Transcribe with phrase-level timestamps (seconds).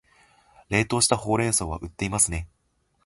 [0.69, 2.47] 冷凍したほうれん草は売っていますね